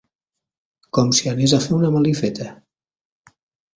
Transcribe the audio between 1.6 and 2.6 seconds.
fer una malifeta.